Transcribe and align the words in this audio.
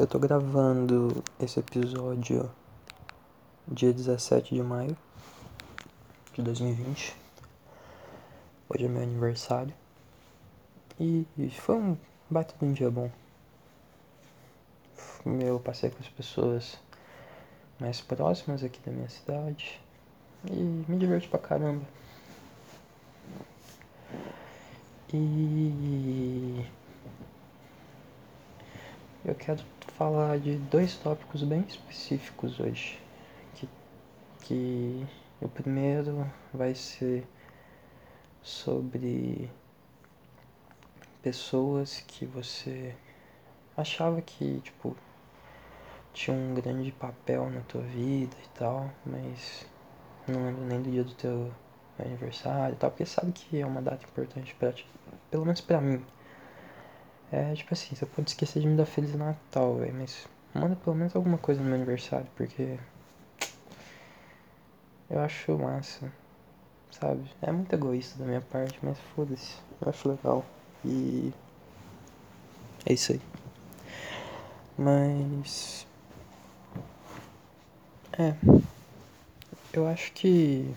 Eu 0.00 0.06
tô 0.06 0.18
gravando 0.18 1.22
esse 1.38 1.60
episódio 1.60 2.50
dia 3.68 3.92
17 3.92 4.54
de 4.54 4.62
maio 4.62 4.96
de 6.32 6.40
2020. 6.40 7.14
Hoje 8.66 8.86
é 8.86 8.88
meu 8.88 9.02
aniversário. 9.02 9.74
E 10.98 11.26
foi 11.50 11.74
um 11.74 11.98
baita 12.30 12.54
de 12.58 12.64
um 12.64 12.72
dia 12.72 12.90
bom. 12.90 13.10
Eu 15.38 15.60
passei 15.60 15.90
com 15.90 15.98
as 16.00 16.08
pessoas 16.08 16.78
mais 17.78 18.00
próximas 18.00 18.64
aqui 18.64 18.80
da 18.80 18.90
minha 18.90 19.10
cidade. 19.10 19.78
E 20.50 20.54
me 20.54 20.96
diverti 20.96 21.28
pra 21.28 21.38
caramba. 21.38 21.84
E 25.12 26.64
eu 29.26 29.34
quero 29.34 29.62
falar 30.00 30.38
de 30.38 30.56
dois 30.56 30.96
tópicos 30.96 31.42
bem 31.42 31.60
específicos 31.68 32.58
hoje. 32.58 32.98
Que, 33.54 33.68
que 34.40 35.06
o 35.42 35.46
primeiro 35.46 36.26
vai 36.54 36.74
ser 36.74 37.28
sobre 38.40 39.50
pessoas 41.20 42.02
que 42.08 42.24
você 42.24 42.96
achava 43.76 44.22
que, 44.22 44.62
tipo, 44.62 44.96
tinha 46.14 46.34
um 46.34 46.54
grande 46.54 46.90
papel 46.92 47.50
na 47.50 47.60
tua 47.60 47.82
vida 47.82 48.34
e 48.42 48.58
tal, 48.58 48.90
mas 49.04 49.66
não 50.26 50.46
lembro 50.46 50.64
nem 50.64 50.80
do 50.80 50.90
dia 50.90 51.04
do 51.04 51.12
teu 51.12 51.52
aniversário 51.98 52.72
e 52.72 52.78
tal, 52.78 52.90
porque 52.90 53.04
sabe 53.04 53.32
que 53.32 53.60
é 53.60 53.66
uma 53.66 53.82
data 53.82 54.02
importante 54.06 54.54
para 54.54 54.72
ti, 54.72 54.86
pelo 55.30 55.44
menos 55.44 55.60
para 55.60 55.78
mim. 55.78 56.02
É 57.32 57.54
tipo 57.54 57.72
assim, 57.72 57.94
você 57.94 58.04
pode 58.06 58.30
esquecer 58.30 58.60
de 58.60 58.66
me 58.66 58.76
dar 58.76 58.86
Feliz 58.86 59.14
Natal, 59.14 59.76
velho, 59.76 59.94
mas 59.94 60.26
manda 60.52 60.74
pelo 60.74 60.96
menos 60.96 61.14
alguma 61.14 61.38
coisa 61.38 61.60
no 61.60 61.66
meu 61.66 61.76
aniversário, 61.76 62.26
porque 62.36 62.76
eu 65.08 65.20
acho 65.20 65.56
massa, 65.56 66.12
sabe? 66.90 67.30
É 67.40 67.52
muito 67.52 67.72
egoísta 67.72 68.18
da 68.18 68.24
minha 68.24 68.40
parte, 68.40 68.78
mas 68.82 68.98
foda-se, 69.14 69.54
eu 69.80 69.88
acho 69.88 70.08
legal. 70.08 70.44
E 70.84 71.32
é 72.84 72.92
isso 72.92 73.12
aí. 73.12 73.20
Mas 74.76 75.86
é, 78.18 78.34
eu 79.72 79.86
acho 79.86 80.12
que 80.12 80.74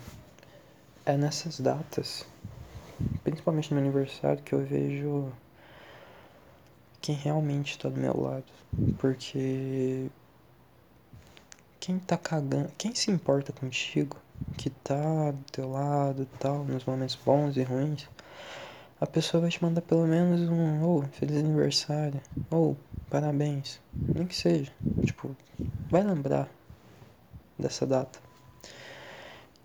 é 1.04 1.16
nessas 1.16 1.58
datas, 1.58 2.24
principalmente 3.24 3.74
no 3.74 3.80
meu 3.80 3.90
aniversário, 3.90 4.42
que 4.42 4.52
eu 4.52 4.64
vejo 4.64 5.32
quem 7.04 7.14
realmente 7.14 7.72
está 7.72 7.90
do 7.90 8.00
meu 8.00 8.18
lado. 8.18 8.46
Porque 8.96 10.06
quem 11.78 11.98
tá 11.98 12.16
cagando, 12.16 12.72
quem 12.78 12.94
se 12.94 13.10
importa 13.10 13.52
contigo, 13.52 14.16
que 14.56 14.70
tá 14.70 15.30
do 15.30 15.44
teu 15.52 15.70
lado 15.70 16.26
tal, 16.40 16.64
nos 16.64 16.82
momentos 16.86 17.14
bons 17.22 17.58
e 17.58 17.62
ruins, 17.62 18.08
a 18.98 19.06
pessoa 19.06 19.42
vai 19.42 19.50
te 19.50 19.62
mandar 19.62 19.82
pelo 19.82 20.06
menos 20.06 20.48
um 20.48 20.82
ou 20.82 21.00
oh, 21.00 21.02
feliz 21.08 21.36
aniversário, 21.36 22.22
ou 22.50 22.70
oh, 22.72 23.00
parabéns, 23.10 23.78
nem 23.92 24.26
que 24.26 24.34
seja. 24.34 24.72
Tipo, 25.04 25.36
vai 25.90 26.02
lembrar 26.02 26.48
dessa 27.58 27.86
data. 27.86 28.18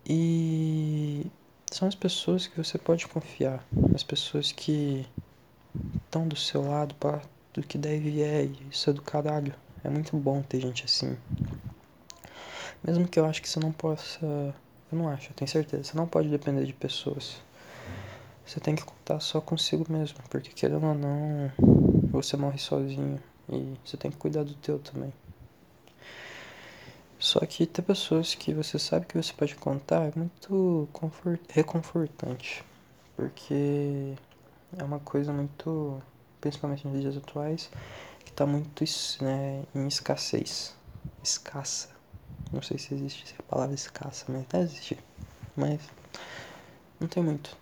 E 0.06 1.26
são 1.72 1.88
as 1.88 1.96
pessoas 1.96 2.48
que 2.48 2.62
você 2.62 2.78
pode 2.78 3.08
confiar, 3.08 3.66
as 3.96 4.03
pessoas 4.03 4.52
que 4.52 5.08
estão 6.06 6.28
do 6.28 6.36
seu 6.36 6.62
lado 6.67 6.95
para 6.95 7.22
do 7.53 7.64
que 7.64 7.78
deve 7.78 8.22
é, 8.22 8.44
isso 8.70 8.89
é 8.89 8.94
do 8.94 9.02
caralho. 9.02 9.53
É 9.84 9.89
muito 9.89 10.16
bom 10.17 10.42
ter 10.42 10.62
gente 10.62 10.86
assim. 10.86 11.17
Mesmo 12.84 13.08
que 13.08 13.20
eu 13.20 13.25
acho 13.25 13.42
que 13.42 13.50
você 13.50 13.59
não 13.59 13.72
possa. 13.72 14.25
Eu 14.92 14.97
não 14.97 15.09
acho, 15.09 15.30
eu 15.30 15.34
tenho 15.34 15.50
certeza. 15.50 15.84
Você 15.84 15.97
não 15.97 16.08
pode 16.08 16.30
depender 16.30 16.66
de 16.66 16.74
pessoas. 16.74 17.41
Você 18.46 18.59
tem 18.59 18.75
que 18.75 18.84
contar 18.84 19.19
só 19.19 19.40
consigo 19.40 19.85
mesmo. 19.90 20.18
Porque 20.30 20.50
querendo 20.50 20.85
ou 20.85 20.96
não, 20.96 21.52
você 22.12 22.36
morre 22.38 22.57
sozinho. 22.57 23.22
E 23.51 23.74
você 23.84 23.97
tem 23.97 24.12
que 24.12 24.18
cuidar 24.18 24.44
do 24.44 24.53
teu 24.56 24.80
também. 24.80 25.12
Só 27.18 27.40
que 27.41 27.66
ter 27.66 27.81
pessoas 27.81 28.34
que 28.34 28.53
você 28.53 28.80
sabe 28.80 29.06
que 29.06 29.22
você 29.22 29.34
pode 29.34 29.56
contar 29.56 30.06
é 30.06 30.13
muito 30.16 30.88
confort... 30.94 31.40
reconfortante. 31.50 32.63
Porque 33.16 34.16
é 34.78 34.84
uma 34.84 35.00
coisa 35.00 35.34
muito, 35.34 36.02
principalmente 36.40 36.88
nos 36.88 37.02
dias 37.02 37.18
atuais, 37.18 37.69
que 38.24 38.31
está 38.31 38.46
muito 38.46 38.84
né, 39.22 39.63
em 39.74 39.88
escassez. 39.88 40.75
Escassa. 41.24 41.90
Não 42.52 42.62
sei 42.62 42.78
se 42.78 42.94
existe 42.94 43.35
a 43.40 43.44
palavra 43.44 43.75
escassa, 43.75 44.25
mas 44.30 44.46
deve 44.46 44.66
existir. 44.66 45.00
Mas 45.56 45.81
não 47.00 47.07
tem 47.07 47.24
muito. 47.24 47.57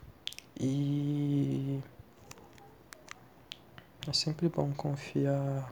E 0.59 1.79
é 4.07 4.13
sempre 4.13 4.49
bom 4.49 4.71
confiar 4.73 5.71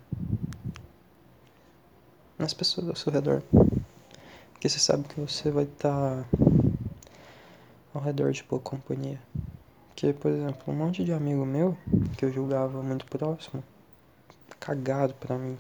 nas 2.38 2.54
pessoas 2.54 2.88
ao 2.88 2.96
seu 2.96 3.12
redor. 3.12 3.42
Porque 4.52 4.70
você 4.70 4.80
sabe 4.80 5.04
que 5.04 5.20
você 5.20 5.52
vai 5.52 5.66
estar 5.66 6.24
tá 6.24 6.26
ao 7.94 8.02
redor 8.02 8.32
de 8.32 8.44
boa 8.44 8.62
companhia. 8.62 9.20
Porque, 9.96 10.12
por 10.12 10.30
exemplo, 10.30 10.62
um 10.68 10.76
monte 10.76 11.06
de 11.06 11.14
amigo 11.14 11.46
meu 11.46 11.78
que 12.18 12.26
eu 12.26 12.32
julgava 12.32 12.84
muito 12.84 13.06
próximo, 13.06 13.64
cagado 14.60 15.14
pra 15.14 15.38
mim. 15.38 15.58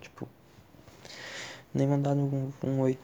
Tipo, 0.00 0.26
nem 1.74 1.86
mandado 1.86 2.18
um, 2.18 2.50
um 2.64 2.80
oi. 2.80 2.98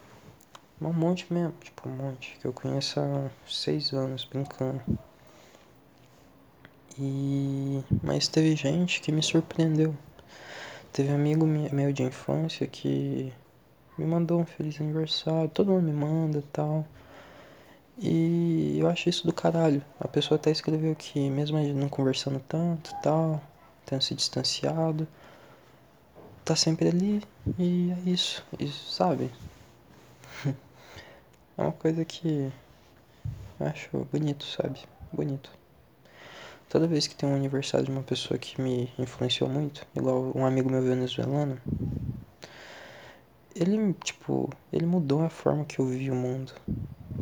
Um 0.80 0.90
monte 0.90 1.30
mesmo, 1.30 1.52
tipo, 1.60 1.86
um 1.86 1.92
monte. 1.92 2.34
Que 2.40 2.46
eu 2.46 2.52
conheço 2.54 2.98
há 2.98 3.28
seis 3.46 3.92
anos 3.92 4.24
brincando. 4.24 4.80
E. 6.98 7.84
Mas 8.02 8.26
teve 8.26 8.56
gente 8.56 9.02
que 9.02 9.12
me 9.12 9.22
surpreendeu. 9.22 9.94
Teve 10.94 11.10
amigo 11.12 11.44
meu 11.44 11.92
de 11.92 12.04
infância 12.04 12.66
que 12.66 13.30
me 13.98 14.06
mandou 14.06 14.40
um 14.40 14.46
feliz 14.46 14.80
aniversário, 14.80 15.50
todo 15.50 15.72
mundo 15.72 15.82
me 15.82 15.92
manda 15.92 16.42
tal. 16.50 16.86
E 18.02 18.78
eu 18.78 18.88
acho 18.88 19.10
isso 19.10 19.26
do 19.26 19.32
caralho. 19.32 19.84
A 20.00 20.08
pessoa 20.08 20.36
até 20.36 20.50
escreveu 20.50 20.96
que, 20.96 21.28
mesmo 21.28 21.58
não 21.74 21.88
conversando 21.88 22.40
tanto 22.48 22.94
tal, 23.02 23.42
tendo 23.84 24.02
se 24.02 24.14
distanciado, 24.14 25.06
tá 26.42 26.56
sempre 26.56 26.88
ali 26.88 27.22
e 27.58 27.92
é 27.92 28.10
isso. 28.10 28.42
Isso, 28.58 28.90
sabe? 28.90 29.30
é 30.46 31.62
uma 31.62 31.72
coisa 31.72 32.02
que 32.02 32.50
eu 33.58 33.66
acho 33.66 34.08
bonito, 34.10 34.46
sabe? 34.46 34.80
Bonito. 35.12 35.50
Toda 36.70 36.86
vez 36.86 37.06
que 37.06 37.14
tem 37.14 37.28
um 37.28 37.34
aniversário 37.34 37.84
de 37.84 37.92
uma 37.92 38.02
pessoa 38.02 38.38
que 38.38 38.58
me 38.62 38.90
influenciou 38.98 39.50
muito, 39.50 39.86
igual 39.94 40.32
um 40.34 40.46
amigo 40.46 40.70
meu 40.70 40.80
venezuelano, 40.80 41.60
ele, 43.54 43.92
tipo, 44.02 44.48
ele 44.72 44.86
mudou 44.86 45.22
a 45.22 45.28
forma 45.28 45.66
que 45.66 45.80
eu 45.80 45.84
vi 45.84 46.10
o 46.10 46.14
mundo. 46.14 46.52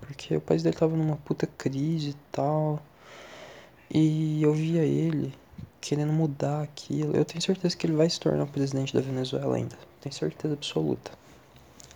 Porque 0.01 0.37
o 0.37 0.41
país 0.41 0.63
dele 0.63 0.77
tava 0.77 0.97
numa 0.97 1.17
puta 1.17 1.47
crise 1.47 2.11
e 2.11 2.17
tal. 2.33 2.83
E 3.91 4.43
eu 4.43 4.53
via 4.53 4.83
ele 4.83 5.33
querendo 5.81 6.13
mudar 6.13 6.63
aquilo. 6.63 7.17
Eu 7.17 7.25
tenho 7.25 7.41
certeza 7.43 7.77
que 7.77 7.87
ele 7.87 7.97
vai 7.97 8.09
se 8.09 8.21
tornar 8.21 8.47
presidente 8.47 8.95
da 8.95 9.01
Venezuela 9.01 9.57
ainda. 9.57 9.77
Tenho 10.01 10.15
certeza 10.15 10.55
absoluta. 10.55 11.11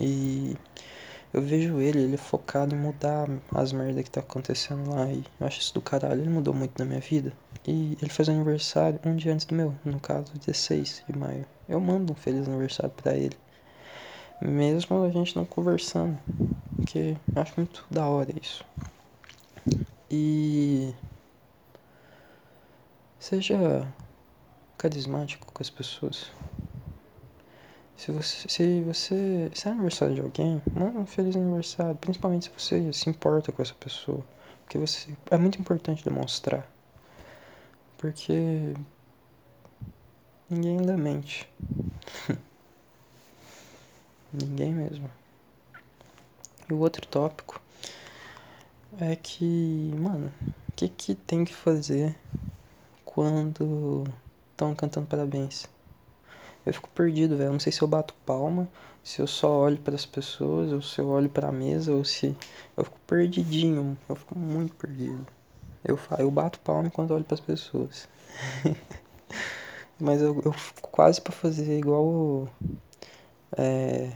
E 0.00 0.56
eu 1.32 1.40
vejo 1.40 1.80
ele, 1.80 2.00
ele 2.00 2.14
é 2.14 2.18
focado 2.18 2.74
em 2.74 2.78
mudar 2.78 3.28
as 3.54 3.72
merdas 3.72 4.04
que 4.04 4.10
tá 4.10 4.20
acontecendo 4.20 4.94
lá. 4.94 5.06
E 5.10 5.24
eu 5.40 5.46
acho 5.46 5.60
isso 5.60 5.74
do 5.74 5.80
caralho. 5.80 6.20
Ele 6.20 6.30
mudou 6.30 6.54
muito 6.54 6.78
na 6.78 6.84
minha 6.84 7.00
vida. 7.00 7.32
E 7.66 7.96
ele 8.00 8.10
faz 8.10 8.28
aniversário 8.28 8.98
um 9.04 9.16
dia 9.16 9.32
antes 9.32 9.46
do 9.46 9.54
meu, 9.54 9.74
no 9.84 10.00
caso, 10.00 10.32
16 10.34 11.04
de 11.08 11.19
maio. 11.19 11.46
Eu 11.69 11.80
mando 11.80 12.12
um 12.12 12.16
feliz 12.16 12.46
aniversário 12.48 12.92
para 12.96 13.16
ele. 13.16 13.37
Mesmo 14.44 15.04
a 15.04 15.10
gente 15.10 15.36
não 15.36 15.44
conversando. 15.44 16.18
Porque 16.78 17.16
eu 17.34 17.42
acho 17.42 17.52
muito 17.56 17.86
da 17.90 18.06
hora 18.06 18.32
isso. 18.40 18.64
E. 20.10 20.92
Seja 23.20 23.86
carismático 24.76 25.46
com 25.52 25.62
as 25.62 25.70
pessoas. 25.70 26.32
Se 27.96 28.10
você, 28.10 28.48
se 28.48 28.80
você, 28.82 29.50
se 29.54 29.68
é 29.68 29.70
aniversário 29.70 30.16
de 30.16 30.20
alguém, 30.20 30.60
manda 30.74 30.98
um 30.98 31.06
feliz 31.06 31.36
aniversário, 31.36 31.94
principalmente 31.94 32.46
se 32.46 32.50
você 32.50 32.92
se 32.92 33.08
importa 33.08 33.52
com 33.52 33.62
essa 33.62 33.74
pessoa, 33.74 34.24
porque 34.64 34.76
você 34.76 35.16
é 35.30 35.36
muito 35.36 35.60
importante 35.60 36.02
demonstrar. 36.04 36.68
Porque 37.96 38.74
ninguém 40.50 40.78
lhe 40.78 40.96
mente. 40.96 41.48
Ninguém 44.32 44.73
mesmo. 44.73 45.11
E 46.69 46.73
o 46.73 46.79
outro 46.79 47.06
tópico 47.06 47.61
é 49.00 49.17
que, 49.17 49.93
mano, 49.99 50.32
o 50.69 50.73
que 50.76 50.88
que 50.88 51.14
tem 51.14 51.44
que 51.44 51.55
fazer 51.55 52.17
quando 53.05 54.05
estão 54.52 54.75
cantando 54.75 55.06
parabéns? 55.06 55.69
Eu 56.64 56.73
fico 56.73 56.88
perdido, 56.90 57.37
velho. 57.37 57.49
Eu 57.49 57.52
não 57.52 57.61
sei 57.61 57.73
se 57.73 57.82
eu 57.82 57.88
bato 57.88 58.14
palma, 58.25 58.69
se 59.02 59.20
eu 59.20 59.26
só 59.26 59.50
olho 59.50 59.79
para 59.79 59.94
as 59.94 60.06
pessoas, 60.06 60.73
ou 60.73 60.81
se 60.81 61.00
eu 61.00 61.08
olho 61.08 61.28
para 61.28 61.49
a 61.49 61.52
mesa, 61.52 61.93
ou 61.93 62.05
se 62.05 62.37
eu 62.76 62.85
fico 62.85 62.99
perdidinho. 63.06 63.99
Eu 64.08 64.14
fico 64.14 64.38
muito 64.38 64.75
perdido. 64.76 65.26
Eu, 65.85 65.99
eu 66.19 66.31
bato 66.31 66.61
palma 66.61 66.87
enquanto 66.87 67.12
olho 67.12 67.25
para 67.25 67.35
as 67.35 67.40
pessoas. 67.40 68.08
Mas 69.99 70.23
eu, 70.23 70.40
eu 70.44 70.52
fico 70.52 70.88
quase 70.88 71.20
para 71.20 71.32
fazer 71.32 71.78
igual 71.78 72.49
é, 73.56 74.12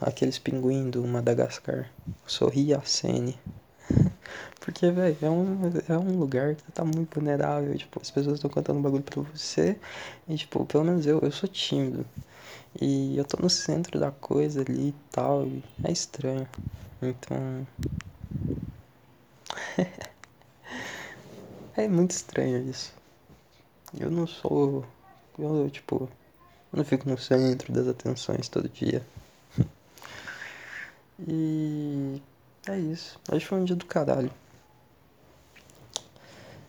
aqueles 0.00 0.38
pinguins 0.38 0.90
do 0.90 1.06
Madagascar. 1.06 1.90
Sorri 2.26 2.74
a 2.74 2.80
cene. 2.82 3.38
Porque, 4.60 4.90
velho, 4.90 5.16
é 5.22 5.30
um, 5.30 5.60
é 5.88 5.98
um 5.98 6.18
lugar 6.18 6.56
que 6.56 6.72
tá 6.72 6.84
muito 6.84 7.14
vulnerável. 7.14 7.76
Tipo, 7.76 8.00
as 8.00 8.10
pessoas 8.10 8.36
estão 8.36 8.50
contando 8.50 8.78
um 8.78 8.82
bagulho 8.82 9.02
pra 9.02 9.22
você. 9.22 9.78
E, 10.28 10.36
tipo, 10.36 10.64
pelo 10.66 10.84
menos 10.84 11.06
eu, 11.06 11.20
eu 11.20 11.30
sou 11.30 11.48
tímido. 11.48 12.04
E 12.80 13.16
eu 13.16 13.24
tô 13.24 13.40
no 13.40 13.48
centro 13.48 13.98
da 13.98 14.10
coisa 14.10 14.62
ali 14.62 14.88
e 14.88 14.94
tal. 15.10 15.46
E 15.46 15.62
é 15.84 15.92
estranho. 15.92 16.48
Então. 17.00 17.66
é 21.76 21.88
muito 21.88 22.10
estranho 22.10 22.68
isso. 22.68 22.92
Eu 23.98 24.10
não 24.10 24.26
sou. 24.26 24.84
Eu, 25.38 25.70
tipo. 25.70 26.08
Eu 26.72 26.78
não 26.78 26.84
fico 26.84 27.08
no 27.08 27.16
centro 27.16 27.72
das 27.72 27.86
atenções 27.86 28.48
todo 28.48 28.68
dia. 28.68 29.06
E. 31.18 32.20
É 32.68 32.78
isso. 32.78 33.18
Hoje 33.30 33.46
foi 33.46 33.58
um 33.58 33.64
dia 33.64 33.76
do 33.76 33.86
caralho. 33.86 34.30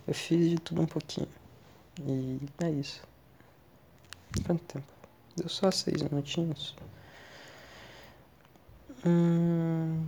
Eu 0.07 0.13
fiz 0.13 0.49
de 0.49 0.57
tudo 0.57 0.81
um 0.81 0.85
pouquinho. 0.85 1.27
E 1.99 2.39
é 2.63 2.69
isso. 2.69 3.01
Quanto 4.45 4.63
tempo? 4.65 4.85
Deu 5.35 5.49
só 5.49 5.71
seis 5.71 6.03
minutinhos. 6.03 6.75
Hum. 9.05 10.05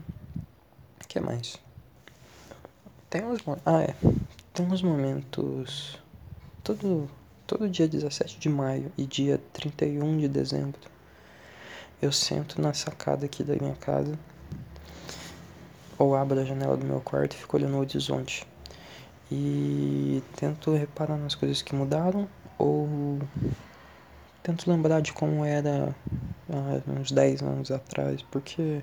O 1.03 1.07
que 1.07 1.19
mais? 1.19 1.57
Tem 3.09 3.23
uns. 3.25 3.39
Ah, 3.65 3.81
é. 3.81 3.95
Tem 4.53 4.67
uns 4.67 4.81
momentos. 4.83 5.97
Todo, 6.63 7.09
todo 7.47 7.67
dia 7.67 7.87
17 7.87 8.39
de 8.39 8.49
maio 8.49 8.91
e 8.95 9.05
dia 9.05 9.41
31 9.53 10.17
de 10.19 10.27
dezembro. 10.27 10.79
Eu 12.01 12.11
sento 12.11 12.61
na 12.61 12.73
sacada 12.73 13.25
aqui 13.25 13.43
da 13.43 13.55
minha 13.55 13.75
casa. 13.75 14.17
Ou 15.97 16.15
abro 16.15 16.39
a 16.39 16.45
janela 16.45 16.77
do 16.77 16.85
meu 16.85 17.01
quarto 17.01 17.33
e 17.33 17.37
fico 17.37 17.57
olhando 17.57 17.75
o 17.75 17.79
horizonte 17.79 18.47
e 19.31 20.23
tento 20.35 20.73
reparar 20.73 21.17
nas 21.17 21.35
coisas 21.35 21.61
que 21.61 21.75
mudaram 21.75 22.27
ou 22.57 23.19
tento 24.41 24.69
lembrar 24.69 25.01
de 25.01 25.13
como 25.13 25.45
era 25.45 25.95
há 26.49 26.91
uns 26.99 27.11
10 27.11 27.41
anos 27.43 27.69
atrás, 27.69 28.21
porque 28.23 28.81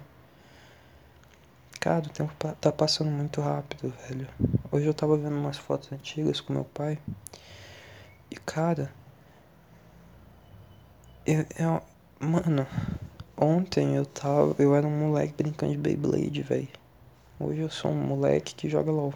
cara, 1.80 2.06
o 2.06 2.10
tempo 2.10 2.32
tá 2.60 2.70
passando 2.70 3.10
muito 3.10 3.40
rápido, 3.40 3.92
velho. 4.08 4.28
Hoje 4.70 4.86
eu 4.86 4.94
tava 4.94 5.16
vendo 5.16 5.36
umas 5.36 5.56
fotos 5.56 5.90
antigas 5.92 6.40
com 6.40 6.52
meu 6.52 6.64
pai 6.64 6.98
e 8.30 8.36
cara, 8.36 8.92
eu, 11.26 11.44
eu 11.58 11.82
mano, 12.20 12.66
ontem 13.36 13.96
eu 13.96 14.06
tava, 14.06 14.54
eu 14.58 14.74
era 14.74 14.86
um 14.86 15.08
moleque 15.08 15.34
brincando 15.36 15.72
de 15.72 15.78
Beyblade, 15.78 16.42
velho. 16.42 16.68
Hoje 17.38 17.60
eu 17.60 17.70
sou 17.70 17.90
um 17.90 17.94
moleque 17.94 18.54
que 18.54 18.68
joga 18.68 18.90
LOL. 18.90 19.12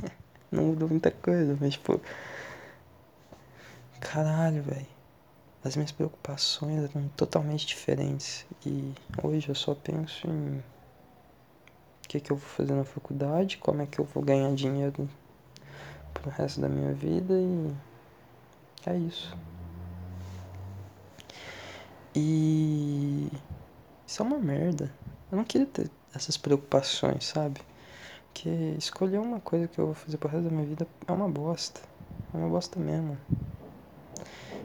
não 0.52 0.64
mudou 0.64 0.88
muita 0.88 1.10
coisa, 1.10 1.56
mas 1.58 1.72
tipo. 1.72 2.00
Caralho, 3.98 4.62
velho. 4.62 4.86
As 5.64 5.76
minhas 5.76 5.92
preocupações 5.92 6.90
eram 6.90 7.08
totalmente 7.16 7.66
diferentes. 7.66 8.44
E 8.66 8.92
hoje 9.22 9.48
eu 9.48 9.54
só 9.54 9.74
penso 9.74 10.28
em. 10.28 10.58
O 12.04 12.08
que, 12.08 12.20
que 12.20 12.30
eu 12.30 12.36
vou 12.36 12.46
fazer 12.46 12.74
na 12.74 12.84
faculdade, 12.84 13.56
como 13.56 13.80
é 13.80 13.86
que 13.86 13.98
eu 13.98 14.04
vou 14.04 14.22
ganhar 14.22 14.54
dinheiro 14.54 15.08
pro 16.12 16.30
resto 16.30 16.60
da 16.60 16.68
minha 16.68 16.92
vida 16.92 17.32
e. 17.32 17.74
É 18.84 18.96
isso. 18.98 19.34
E. 22.14 23.28
Isso 24.06 24.22
é 24.22 24.24
uma 24.24 24.38
merda. 24.38 24.92
Eu 25.30 25.38
não 25.38 25.44
queria 25.44 25.66
ter 25.66 25.90
essas 26.14 26.36
preocupações, 26.36 27.24
sabe? 27.24 27.60
que 28.32 28.48
escolher 28.78 29.18
uma 29.18 29.40
coisa 29.40 29.68
que 29.68 29.78
eu 29.78 29.86
vou 29.86 29.94
fazer 29.94 30.16
pro 30.16 30.28
resto 30.28 30.44
da 30.44 30.50
minha 30.50 30.66
vida 30.66 30.86
é 31.06 31.12
uma 31.12 31.28
bosta. 31.28 31.80
É 32.32 32.36
uma 32.36 32.48
bosta 32.48 32.78
mesmo. 32.78 33.16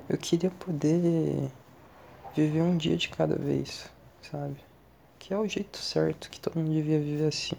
Eu 0.09 0.17
queria 0.17 0.49
poder 0.49 1.51
viver 2.35 2.61
um 2.61 2.77
dia 2.77 2.95
de 2.95 3.09
cada 3.09 3.35
vez, 3.35 3.89
sabe? 4.21 4.57
Que 5.19 5.33
é 5.33 5.37
o 5.37 5.47
jeito 5.47 5.77
certo, 5.77 6.29
que 6.29 6.39
todo 6.39 6.57
mundo 6.57 6.71
devia 6.71 6.99
viver 6.99 7.27
assim. 7.27 7.57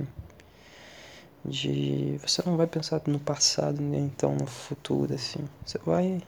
De 1.45 2.19
você 2.19 2.43
não 2.45 2.57
vai 2.57 2.67
pensar 2.67 3.01
no 3.07 3.21
passado 3.21 3.81
nem 3.81 4.05
então 4.07 4.35
no 4.35 4.47
futuro 4.47 5.15
assim. 5.15 5.47
Você 5.65 5.79
vai 5.79 6.23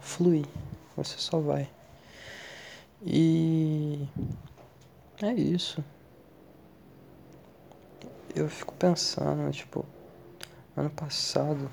fluir. 0.00 0.46
Você 0.96 1.18
só 1.18 1.38
vai. 1.40 1.68
E 3.04 4.08
é 5.22 5.32
isso 5.32 5.82
eu 8.34 8.48
fico 8.48 8.74
pensando, 8.74 9.50
tipo, 9.52 9.84
ano 10.76 10.90
passado, 10.90 11.70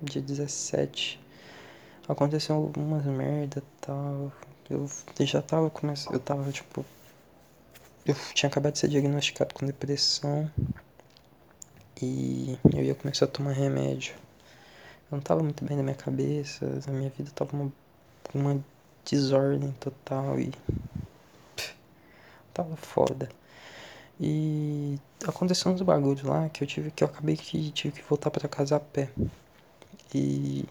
dia 0.00 0.22
17, 0.22 1.20
aconteceu 2.08 2.56
algumas 2.56 3.04
merda 3.04 3.62
tal. 3.80 4.32
Eu 4.68 4.88
já 5.20 5.42
tava 5.42 5.68
começando, 5.68 6.14
eu 6.14 6.20
tava 6.20 6.50
tipo, 6.52 6.84
eu 8.06 8.14
tinha 8.34 8.48
acabado 8.48 8.74
de 8.74 8.78
ser 8.78 8.88
diagnosticado 8.88 9.52
com 9.52 9.66
depressão 9.66 10.50
e 12.00 12.56
eu 12.72 12.84
ia 12.84 12.94
começar 12.94 13.24
a 13.24 13.28
tomar 13.28 13.52
remédio. 13.52 14.14
Eu 15.10 15.16
não 15.16 15.20
tava 15.20 15.42
muito 15.42 15.64
bem 15.64 15.76
na 15.76 15.82
minha 15.82 15.96
cabeça, 15.96 16.64
a 16.86 16.90
minha 16.92 17.10
vida 17.10 17.32
tava 17.34 17.56
uma, 17.56 17.72
uma 18.32 18.64
desordem 19.04 19.72
total 19.72 20.38
e 20.38 20.52
tava 22.52 22.76
foda. 22.76 23.28
E 24.20 24.98
aconteceu 25.26 25.72
uns 25.72 25.82
bagulhos 25.82 26.22
lá 26.22 26.48
que 26.48 26.62
eu 26.62 26.68
tive 26.68 26.90
que 26.90 27.02
eu 27.02 27.08
acabei 27.08 27.36
que 27.36 27.70
tive 27.70 28.02
que 28.02 28.08
voltar 28.08 28.30
para 28.30 28.48
casa 28.48 28.76
a 28.76 28.80
pé. 28.80 29.10
E 30.14 30.64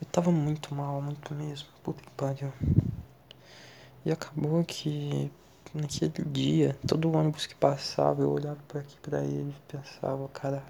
eu 0.00 0.06
tava 0.10 0.30
muito 0.30 0.74
mal, 0.74 1.00
muito 1.00 1.34
mesmo. 1.34 1.68
Puta 1.82 2.02
que 2.02 2.10
pariu. 2.10 2.52
E 4.04 4.12
acabou 4.12 4.62
que 4.64 5.30
naquele 5.74 6.24
dia, 6.26 6.76
todo 6.86 7.12
ônibus 7.12 7.46
que 7.46 7.54
passava, 7.54 8.22
eu 8.22 8.30
olhava 8.30 8.58
para 8.68 8.80
aqui 8.80 8.96
para 9.00 9.20
ele 9.22 9.54
e 9.56 9.72
pensava, 9.72 10.28
caralho, 10.28 10.62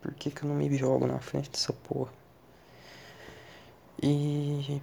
por 0.00 0.14
que 0.14 0.30
que 0.30 0.44
eu 0.44 0.48
não 0.48 0.56
me 0.56 0.76
jogo 0.76 1.06
na 1.06 1.18
frente 1.18 1.50
dessa 1.50 1.72
porra? 1.72 2.12
E 4.02 4.80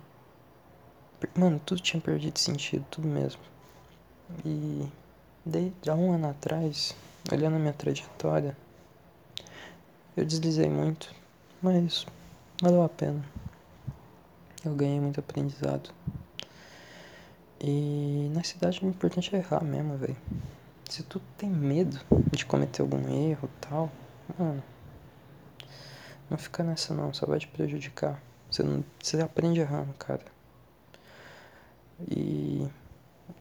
mano, 1.36 1.60
tudo 1.66 1.82
tinha 1.82 2.02
perdido 2.02 2.38
sentido, 2.40 2.86
tudo 2.90 3.08
mesmo. 3.08 3.42
E 4.46 4.88
Desde 5.48 5.92
há 5.92 5.94
um 5.94 6.12
ano 6.12 6.32
atrás, 6.32 6.96
olhando 7.32 7.58
a 7.58 7.60
minha 7.60 7.72
trajetória, 7.72 8.58
eu 10.18 10.26
deslizei 10.26 10.68
muito, 10.68 11.14
mas 11.62 12.08
valeu 12.60 12.82
a 12.82 12.90
pena. 12.90 13.24
Eu 14.66 14.74
ganhei 14.74 15.00
muito 15.00 15.20
aprendizado. 15.20 15.92
E 17.62 18.32
na 18.34 18.44
cidade 18.44 18.84
o 18.84 18.90
importante 18.90 19.36
é 19.36 19.38
errar 19.38 19.64
mesmo, 19.64 19.96
velho. 19.98 20.18
Se 20.90 21.04
tu 21.04 21.22
tem 21.38 21.48
medo 21.48 22.00
de 22.32 22.44
cometer 22.44 22.82
algum 22.82 23.08
erro 23.30 23.48
tal, 23.62 23.92
mano, 24.40 24.64
não 26.28 26.40
fica 26.40 26.64
nessa 26.64 26.92
não, 26.92 27.14
só 27.14 27.28
vai 27.28 27.38
te 27.38 27.48
prejudicar. 27.48 28.20
Você, 28.50 28.64
não, 28.64 28.84
você 29.00 29.22
aprende 29.22 29.60
errando, 29.60 29.94
cara. 29.94 30.26
E 32.00 32.68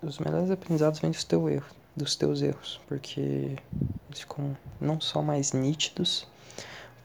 os 0.02 0.18
melhores 0.18 0.50
aprendizados 0.50 1.00
vêm 1.00 1.10
do 1.10 1.24
teu 1.24 1.48
erro 1.48 1.84
dos 1.96 2.16
teus 2.16 2.42
erros, 2.42 2.80
porque 2.88 3.20
eles 4.08 4.20
ficam 4.20 4.56
não 4.80 5.00
só 5.00 5.22
mais 5.22 5.52
nítidos, 5.52 6.26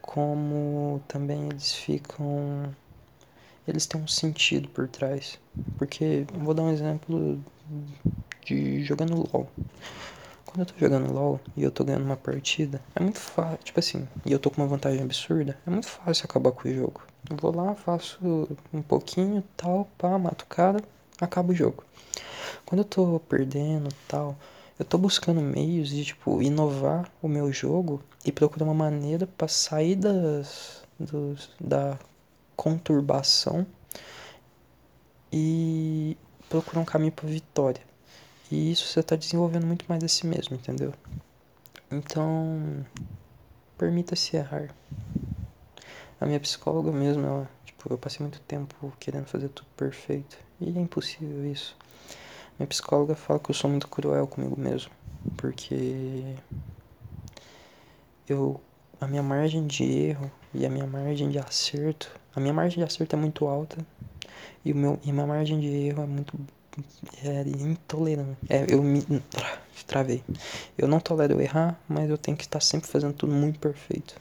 como 0.01 1.01
também 1.07 1.47
eles 1.47 1.73
ficam. 1.73 2.73
Eles 3.67 3.85
têm 3.85 4.01
um 4.01 4.07
sentido 4.07 4.67
por 4.69 4.87
trás. 4.87 5.39
Porque, 5.77 6.25
vou 6.33 6.53
dar 6.53 6.63
um 6.63 6.71
exemplo 6.71 7.39
de 8.43 8.83
jogando 8.83 9.29
LOL. 9.31 9.47
Quando 10.45 10.61
eu 10.61 10.65
tô 10.65 10.73
jogando 10.79 11.13
LOL 11.13 11.39
e 11.55 11.63
eu 11.63 11.69
tô 11.69 11.83
ganhando 11.83 12.05
uma 12.05 12.17
partida, 12.17 12.81
é 12.95 12.99
muito 12.99 13.19
fácil, 13.19 13.59
tipo 13.63 13.79
assim, 13.79 14.07
e 14.25 14.31
eu 14.31 14.39
tô 14.39 14.49
com 14.49 14.61
uma 14.61 14.67
vantagem 14.67 15.03
absurda, 15.03 15.55
é 15.67 15.69
muito 15.69 15.87
fácil 15.87 16.25
acabar 16.25 16.51
com 16.51 16.67
o 16.67 16.73
jogo. 16.73 17.03
Eu 17.29 17.37
vou 17.37 17.55
lá, 17.55 17.75
faço 17.75 18.17
um 18.73 18.81
pouquinho, 18.81 19.43
tal, 19.55 19.87
pá, 19.99 20.17
mato 20.17 20.41
o 20.41 20.47
cara, 20.47 20.81
acaba 21.25 21.51
o 21.51 21.55
jogo. 21.55 21.83
Quando 22.65 22.81
eu 22.81 22.85
tô 22.85 23.19
perdendo, 23.27 23.89
tal, 24.07 24.37
eu 24.77 24.85
tô 24.85 24.97
buscando 24.97 25.41
meios 25.41 25.89
de, 25.89 26.05
tipo, 26.05 26.41
inovar 26.41 27.11
o 27.21 27.27
meu 27.27 27.51
jogo 27.51 28.01
e 28.23 28.31
procurar 28.31 28.65
uma 28.65 28.73
maneira 28.73 29.27
para 29.27 29.47
sair 29.47 29.95
das, 29.95 30.83
dos, 30.99 31.51
da 31.59 31.97
conturbação 32.55 33.65
e 35.31 36.17
procurar 36.49 36.81
um 36.81 36.85
caminho 36.85 37.11
para 37.11 37.27
vitória. 37.27 37.81
E 38.51 38.71
isso 38.71 38.87
você 38.87 39.01
está 39.01 39.15
desenvolvendo 39.15 39.65
muito 39.65 39.85
mais 39.87 40.03
a 40.03 40.07
si 40.07 40.25
mesmo, 40.25 40.55
entendeu? 40.55 40.93
Então, 41.91 42.85
permita-se 43.77 44.37
errar. 44.37 44.73
A 46.19 46.25
minha 46.25 46.39
psicóloga 46.39 46.91
mesmo, 46.91 47.25
ela, 47.25 47.49
tipo, 47.65 47.91
eu 47.93 47.97
passei 47.97 48.21
muito 48.21 48.39
tempo 48.41 48.91
querendo 48.99 49.25
fazer 49.25 49.49
tudo 49.49 49.67
perfeito. 49.77 50.37
E 50.61 50.69
é 50.69 50.81
impossível 50.81 51.45
isso. 51.45 51.75
Minha 52.57 52.67
psicóloga 52.67 53.15
fala 53.15 53.39
que 53.39 53.51
eu 53.51 53.55
sou 53.55 53.69
muito 53.69 53.87
cruel 53.87 54.27
comigo 54.27 54.59
mesmo. 54.59 54.91
Porque 55.37 56.35
eu 58.27 58.59
a 58.99 59.07
minha 59.07 59.23
margem 59.23 59.65
de 59.65 59.83
erro 59.83 60.29
e 60.53 60.65
a 60.65 60.69
minha 60.69 60.85
margem 60.85 61.29
de 61.29 61.39
acerto, 61.39 62.11
a 62.35 62.39
minha 62.39 62.53
margem 62.53 62.79
de 62.79 62.83
acerto 62.83 63.15
é 63.15 63.19
muito 63.19 63.47
alta 63.47 63.77
e 64.63 64.73
o 64.73 64.75
meu 64.75 64.99
e 65.03 65.11
minha 65.11 65.25
margem 65.25 65.59
de 65.59 65.67
erro 65.67 66.03
é 66.03 66.05
muito 66.05 66.37
é 67.23 67.41
intolerante. 67.41 68.37
É, 68.49 68.65
eu 68.69 68.81
me 68.81 69.03
travei. 69.87 70.23
Eu 70.77 70.87
não 70.87 70.99
tolero 70.99 71.41
errar, 71.41 71.79
mas 71.87 72.09
eu 72.09 72.17
tenho 72.17 72.37
que 72.37 72.43
estar 72.43 72.59
sempre 72.59 72.87
fazendo 72.87 73.13
tudo 73.13 73.33
muito 73.33 73.59
perfeito. 73.59 74.15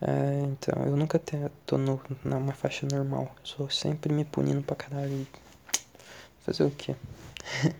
É, 0.00 0.40
então, 0.44 0.82
eu 0.84 0.96
nunca 0.96 1.18
tô 1.64 1.78
no, 1.78 2.00
numa 2.24 2.52
faixa 2.52 2.86
normal. 2.90 3.34
Sou 3.42 3.70
sempre 3.70 4.12
me 4.12 4.24
punindo 4.24 4.62
pra 4.62 4.76
caralho. 4.76 5.26
Fazer 6.40 6.64
o 6.64 6.70
quê? 6.70 6.94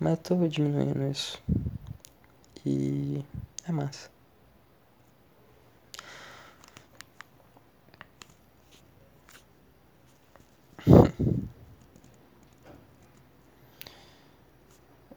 Mas 0.00 0.12
eu 0.12 0.16
tô 0.18 0.48
diminuindo 0.48 1.02
isso. 1.10 1.42
E 2.64 3.24
é 3.68 3.72
massa. 3.72 4.10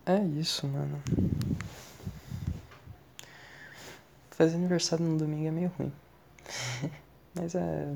É 0.07 0.23
isso, 0.23 0.67
mano. 0.67 1.01
Fazer 4.29 4.55
aniversário 4.55 5.03
no 5.03 5.17
domingo 5.17 5.47
é 5.47 5.51
meio 5.51 5.71
ruim. 5.79 5.91
Mas 7.35 7.55
é. 7.55 7.93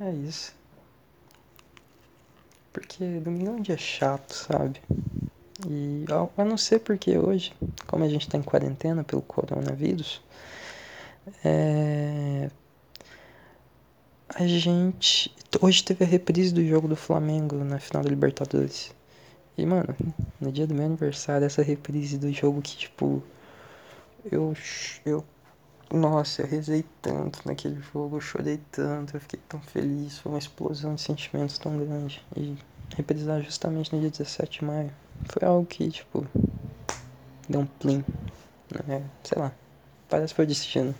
É 0.00 0.10
isso. 0.12 0.54
Porque 2.72 3.04
domingo 3.20 3.50
é 3.50 3.54
um 3.54 3.60
dia 3.60 3.76
chato, 3.76 4.32
sabe? 4.32 4.80
E 5.68 6.04
a 6.36 6.44
não 6.44 6.56
ser 6.56 6.80
porque 6.80 7.18
hoje, 7.18 7.52
como 7.86 8.04
a 8.04 8.08
gente 8.08 8.28
tá 8.28 8.38
em 8.38 8.42
quarentena 8.42 9.04
pelo 9.04 9.20
coronavírus, 9.22 10.22
é... 11.44 12.50
a 14.28 14.46
gente. 14.46 15.34
Hoje 15.60 15.84
teve 15.84 16.04
a 16.04 16.06
reprise 16.06 16.54
do 16.54 16.64
jogo 16.64 16.88
do 16.88 16.96
Flamengo 16.96 17.56
na 17.56 17.78
final 17.78 18.02
da 18.02 18.08
Libertadores. 18.08 18.94
E, 19.58 19.66
mano, 19.66 19.94
no 20.40 20.50
dia 20.50 20.66
do 20.66 20.74
meu 20.74 20.86
aniversário, 20.86 21.44
essa 21.44 21.62
reprise 21.62 22.16
do 22.16 22.32
jogo 22.32 22.62
que, 22.62 22.76
tipo. 22.76 23.22
Eu. 24.30 24.54
Eu. 25.04 25.24
Nossa, 25.92 26.42
eu 26.42 26.46
rezei 26.46 26.84
tanto 27.02 27.40
naquele 27.44 27.80
jogo, 27.92 28.16
eu 28.16 28.20
chorei 28.20 28.60
tanto, 28.70 29.16
eu 29.16 29.20
fiquei 29.20 29.40
tão 29.48 29.60
feliz, 29.60 30.18
foi 30.18 30.30
uma 30.30 30.38
explosão 30.38 30.94
de 30.94 31.00
sentimentos 31.00 31.58
tão 31.58 31.76
grande. 31.78 32.24
E 32.36 32.56
reprisar 32.96 33.42
justamente 33.42 33.92
no 33.92 34.00
dia 34.00 34.10
17 34.10 34.60
de 34.60 34.64
maio 34.64 34.92
foi 35.28 35.48
algo 35.48 35.66
que, 35.66 35.90
tipo. 35.90 36.24
Deu 37.48 37.62
um 37.62 37.66
plim. 37.66 38.04
Né? 38.86 39.02
Sei 39.24 39.36
lá. 39.36 39.52
Parece 40.08 40.32
que 40.32 40.36
foi 40.36 40.46
destino. 40.46 40.94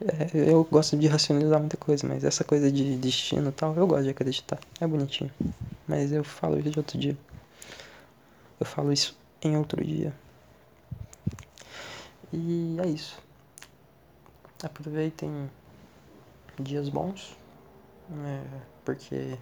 É, 0.00 0.52
eu 0.52 0.62
gosto 0.62 0.96
de 0.96 1.08
racionalizar 1.08 1.58
muita 1.58 1.76
coisa, 1.76 2.06
mas 2.06 2.22
essa 2.22 2.44
coisa 2.44 2.70
de 2.70 2.96
destino 2.96 3.48
e 3.48 3.52
tal, 3.52 3.74
eu 3.74 3.86
gosto 3.88 4.04
de 4.04 4.10
acreditar. 4.10 4.60
É 4.80 4.86
bonitinho. 4.86 5.32
Mas 5.88 6.12
eu 6.12 6.22
falo 6.22 6.56
isso 6.60 6.70
de 6.70 6.78
outro 6.78 6.98
dia. 6.98 7.16
Eu 8.60 8.66
falo 8.66 8.92
isso 8.92 9.18
em 9.42 9.56
outro 9.56 9.84
dia. 9.84 10.14
E 12.38 12.76
é 12.84 12.86
isso. 12.86 13.18
Aproveitem 14.62 15.50
dias 16.60 16.90
bons, 16.90 17.34
né? 18.10 18.44
porque 18.84 19.38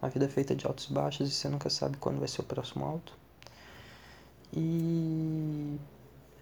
a 0.00 0.06
vida 0.06 0.26
é 0.26 0.28
feita 0.28 0.54
de 0.54 0.64
altos 0.64 0.86
e 0.88 0.92
baixos 0.92 1.28
e 1.28 1.32
você 1.32 1.48
nunca 1.48 1.68
sabe 1.68 1.96
quando 1.96 2.20
vai 2.20 2.28
ser 2.28 2.42
o 2.42 2.44
próximo 2.44 2.84
alto. 2.84 3.12
E 4.52 5.76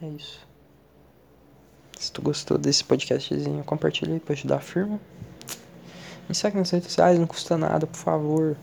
é 0.03 0.09
isso. 0.09 0.47
Se 1.99 2.13
tu 2.13 2.21
gostou 2.21 2.59
desse 2.59 2.85
podcastzinho, 2.85 3.65
compartilha 3.65 4.13
aí 4.13 4.21
pra 4.21 4.35
ajudar 4.35 4.57
a 4.57 4.61
firma. 4.61 5.01
Me 6.29 6.35
segue 6.35 6.59
nas 6.59 6.69
redes 6.69 6.89
sociais, 6.89 7.19
não 7.19 7.27
custa 7.27 7.57
nada, 7.57 7.87
por 7.87 7.97
favor. 7.97 8.55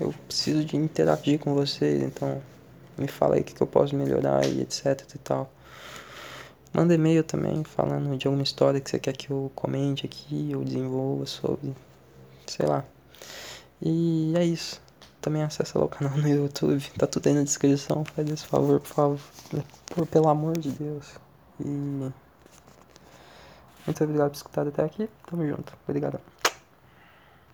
Eu 0.00 0.12
preciso 0.26 0.64
de 0.64 0.76
interagir 0.76 1.38
com 1.38 1.54
vocês, 1.54 2.02
então 2.02 2.42
me 2.98 3.08
fala 3.08 3.36
aí 3.36 3.40
o 3.40 3.44
que, 3.44 3.54
que 3.54 3.62
eu 3.62 3.66
posso 3.66 3.94
melhorar 3.96 4.44
e 4.46 4.60
etc 4.60 5.02
e 5.14 5.18
tal. 5.18 5.50
Manda 6.72 6.94
e-mail 6.94 7.22
também 7.22 7.62
falando 7.64 8.16
de 8.16 8.26
alguma 8.26 8.42
história 8.42 8.80
que 8.80 8.90
você 8.90 8.98
quer 8.98 9.14
que 9.14 9.30
eu 9.30 9.52
comente 9.54 10.06
aqui, 10.06 10.52
ou 10.56 10.64
desenvolva 10.64 11.26
sobre, 11.26 11.74
sei 12.46 12.66
lá. 12.66 12.82
E 13.80 14.32
é 14.36 14.44
isso. 14.44 14.80
Também 15.20 15.42
acessa 15.42 15.78
lá 15.78 15.84
o 15.84 15.88
canal 15.88 16.16
no 16.16 16.28
YouTube, 16.28 16.82
tá 16.98 17.06
tudo 17.06 17.26
aí 17.26 17.34
na 17.34 17.42
descrição. 17.42 18.04
Faz 18.04 18.28
esse 18.28 18.46
favor, 18.46 18.80
por 18.80 18.88
favor, 18.88 19.20
por, 19.86 20.06
pelo 20.06 20.28
amor 20.28 20.58
de 20.58 20.70
Deus. 20.70 21.14
E 21.60 22.10
muito 23.86 24.04
obrigado 24.04 24.30
por 24.30 24.36
escutar 24.36 24.66
até 24.66 24.84
aqui. 24.84 25.08
Tamo 25.28 25.46
junto. 25.46 25.72
Obrigado. 25.86 26.31